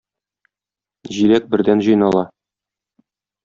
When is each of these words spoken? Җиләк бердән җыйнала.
Җиләк 1.19 1.47
бердән 1.53 1.87
җыйнала. 1.91 2.27